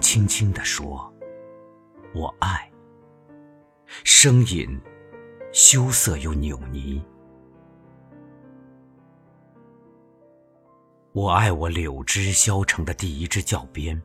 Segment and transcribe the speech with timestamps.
[0.00, 1.12] 轻轻地说
[2.14, 2.70] ：“我爱。”
[4.04, 4.80] 声音
[5.52, 7.00] 羞涩又扭捏。
[11.12, 14.00] 我爱我柳枝削成的第一只教鞭，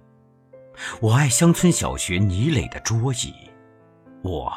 [1.01, 3.33] 我爱乡村小学泥垒的桌椅，
[4.23, 4.51] 我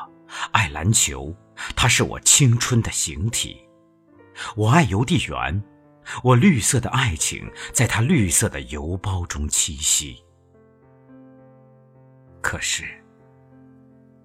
[0.52, 1.34] 爱篮球，
[1.74, 3.66] 它是我青春的形体。
[4.54, 5.62] 我爱邮递员，
[6.22, 10.22] 我绿色的爱情在他绿色的邮包中栖息。
[12.48, 12.84] 可是，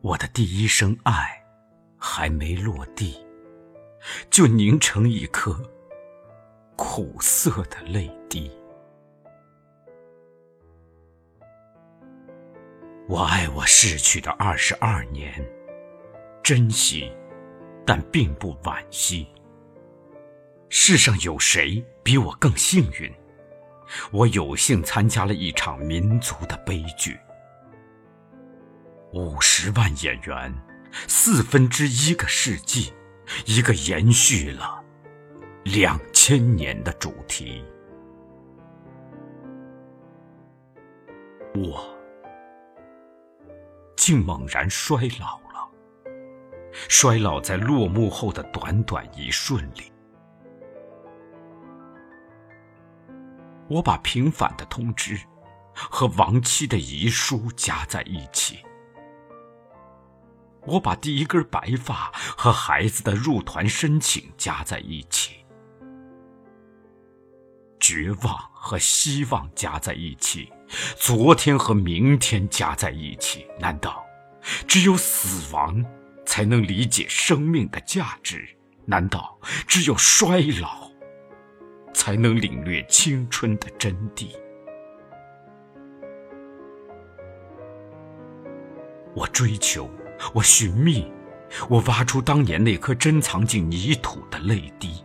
[0.02, 1.44] 我的第一声爱
[1.98, 3.18] 还没落地，
[4.30, 5.60] 就凝成一颗
[6.76, 8.52] 苦涩的泪滴。
[13.08, 15.44] 我爱我逝去的二十二年，
[16.44, 17.12] 珍惜，
[17.88, 19.28] 但并不惋惜。
[20.70, 23.12] 世上有谁比我更幸运？
[24.12, 27.20] 我有幸参加了一场民族的悲剧。
[29.14, 30.54] 五十万演员，
[31.06, 32.94] 四分之一个世纪，
[33.46, 34.82] 一个延续了
[35.66, 37.62] 两千年的主题。
[41.54, 41.86] 我
[43.98, 45.70] 竟猛然衰老了，
[46.88, 49.92] 衰老在落幕后的短短一瞬里。
[53.68, 55.20] 我把平反的通知
[55.74, 58.60] 和亡妻的遗书加在一起，
[60.66, 65.38] 我把第一根白发和孩子的入团申请加在一起，
[67.80, 70.52] 绝望和希望加在一起，
[70.96, 73.48] 昨天和明天加在一起。
[73.60, 74.06] 难道
[74.68, 75.84] 只有死亡
[76.26, 78.48] 才能理解生命的价值？
[78.86, 80.92] 难道只有衰老？
[81.94, 84.30] 才能领略青春的真谛。
[89.14, 89.92] 我追求，
[90.34, 91.12] 我寻觅，
[91.70, 95.04] 我挖出当年那颗珍藏进泥土的泪滴。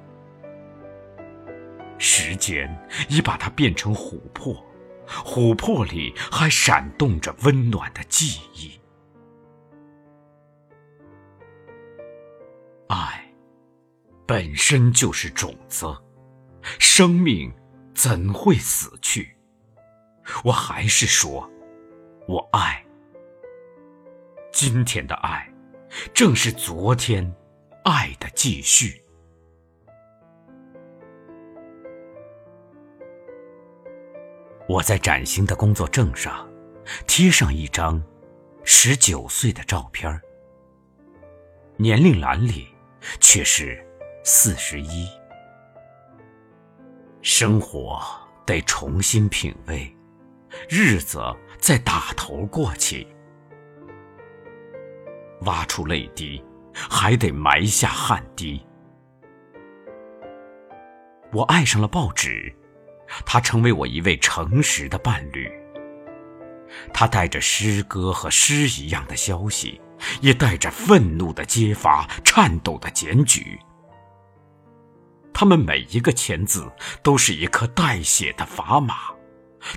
[1.99, 2.69] 时间
[3.09, 4.65] 已把它变成琥珀，
[5.07, 8.79] 琥珀里还闪动着温暖的记忆。
[12.89, 13.33] 爱，
[14.27, 15.87] 本身就是种子。
[16.79, 17.53] 生命
[17.95, 19.37] 怎会死去？
[20.45, 21.51] 我还是说，
[22.29, 22.86] 我爱。
[24.59, 25.47] 今天的爱，
[26.15, 27.31] 正是昨天
[27.85, 29.05] 爱的继续。
[34.67, 36.49] 我在崭新的工作证上
[37.07, 38.03] 贴上一张
[38.65, 40.19] 十九岁的照片
[41.77, 42.67] 年龄栏里
[43.21, 43.87] 却是
[44.25, 45.07] 四十一。
[47.21, 48.03] 生活
[48.47, 49.95] 得重新品味，
[50.67, 51.21] 日子
[51.59, 53.07] 再打头过去，
[55.43, 56.43] 挖出泪滴，
[56.73, 58.61] 还得埋下汗滴。
[61.33, 62.55] 我爱上了报纸，
[63.25, 65.51] 它成为我一位诚实的伴侣。
[66.93, 69.81] 它带着诗歌和诗一样的消息，
[70.21, 73.59] 也带着愤怒的揭发、颤抖的检举。
[75.33, 76.71] 他们每一个签字
[77.03, 78.95] 都是一颗带血的砝码，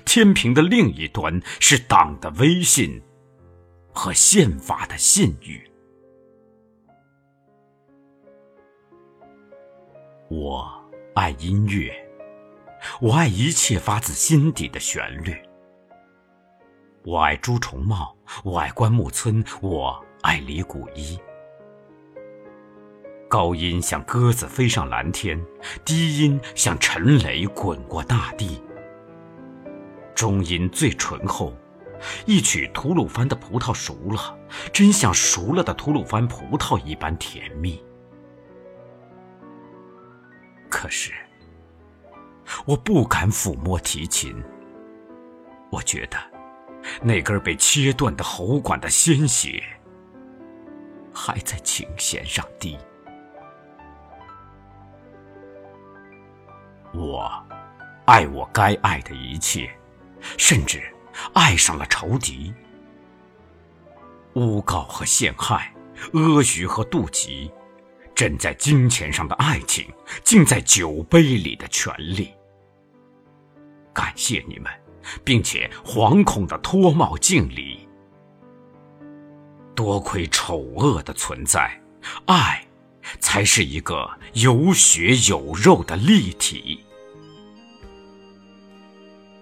[0.04, 3.00] 天平的另一端是党的威信
[3.92, 5.70] 和宪法的信誉。
[10.28, 10.70] 我
[11.14, 11.92] 爱音乐，
[13.00, 15.36] 我爱一切发自心底的旋律。
[17.04, 21.18] 我爱朱重茂，我爱关牧村，我爱李谷一。
[23.28, 25.40] 高音像鸽子飞上蓝天，
[25.84, 28.62] 低音像沉雷滚过大地。
[30.14, 31.54] 中音最醇厚，
[32.26, 34.38] 一曲吐鲁番的葡萄熟了，
[34.72, 37.82] 真像熟了的吐鲁番葡萄一般甜蜜。
[40.68, 41.12] 可是，
[42.64, 44.42] 我不敢抚摸提琴，
[45.70, 46.16] 我觉得
[47.02, 49.62] 那根被切断的喉管的鲜血
[51.12, 52.78] 还在琴弦上滴。
[56.92, 57.30] 我
[58.06, 59.70] 爱我该爱的一切，
[60.38, 60.82] 甚至
[61.32, 62.52] 爱上了仇敌。
[64.34, 65.74] 诬告和陷害，
[66.12, 67.50] 阿谀和妒忌，
[68.14, 69.86] 枕在金钱上的爱情，
[70.22, 72.30] 浸在酒杯里的权利。
[73.92, 74.72] 感谢你们，
[75.24, 77.88] 并且惶恐的脱帽敬礼。
[79.74, 81.80] 多亏丑恶的存在，
[82.26, 82.64] 爱。
[83.18, 86.84] 才是一个有血有肉的立体。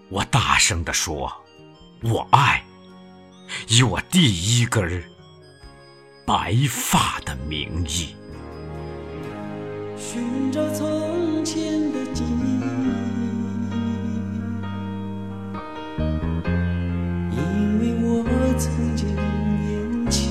[0.08, 1.30] 我大声地说
[2.02, 2.62] ：“我爱。”
[3.68, 5.02] 以我第一根
[6.26, 8.14] 白发的名义，
[9.96, 12.60] 寻找从前的记忆，
[17.32, 18.22] 因为我
[18.58, 20.30] 曾经年轻，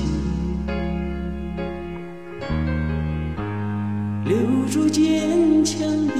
[4.24, 4.36] 留
[4.70, 6.14] 住坚强的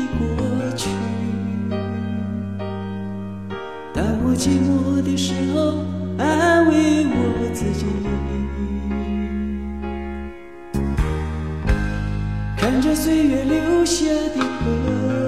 [4.38, 5.82] 寂寞的时候，
[6.16, 7.84] 安慰我自己，
[12.56, 14.06] 看着岁月留下
[14.36, 15.27] 的痕。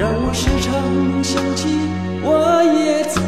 [0.00, 1.68] 让我时常想起，
[2.22, 3.22] 我也曾